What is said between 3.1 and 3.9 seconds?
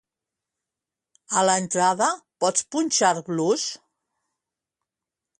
blues?